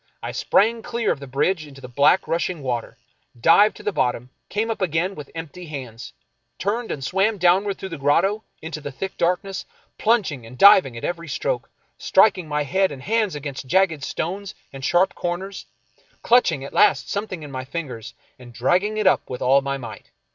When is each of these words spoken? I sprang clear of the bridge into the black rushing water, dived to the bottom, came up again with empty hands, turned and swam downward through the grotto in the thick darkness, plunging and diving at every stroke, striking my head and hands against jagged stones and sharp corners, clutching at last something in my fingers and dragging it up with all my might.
I 0.23 0.31
sprang 0.31 0.81
clear 0.81 1.11
of 1.11 1.19
the 1.19 1.27
bridge 1.27 1.67
into 1.67 1.79
the 1.79 1.87
black 1.87 2.27
rushing 2.27 2.63
water, 2.63 2.97
dived 3.39 3.77
to 3.77 3.83
the 3.83 3.91
bottom, 3.91 4.31
came 4.49 4.71
up 4.71 4.81
again 4.81 5.13
with 5.13 5.29
empty 5.35 5.67
hands, 5.67 6.11
turned 6.57 6.91
and 6.91 7.03
swam 7.03 7.37
downward 7.37 7.77
through 7.77 7.89
the 7.89 7.99
grotto 7.99 8.43
in 8.63 8.71
the 8.71 8.91
thick 8.91 9.15
darkness, 9.15 9.63
plunging 9.99 10.43
and 10.43 10.57
diving 10.57 10.97
at 10.97 11.03
every 11.03 11.27
stroke, 11.27 11.69
striking 11.99 12.47
my 12.47 12.63
head 12.63 12.91
and 12.91 13.03
hands 13.03 13.35
against 13.35 13.67
jagged 13.67 14.03
stones 14.03 14.55
and 14.73 14.83
sharp 14.83 15.13
corners, 15.13 15.67
clutching 16.23 16.63
at 16.63 16.73
last 16.73 17.07
something 17.07 17.43
in 17.43 17.51
my 17.51 17.63
fingers 17.63 18.15
and 18.39 18.53
dragging 18.53 18.97
it 18.97 19.05
up 19.05 19.29
with 19.29 19.39
all 19.43 19.61
my 19.61 19.77
might. 19.77 20.09